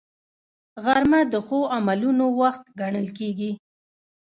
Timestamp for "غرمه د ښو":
0.83-1.59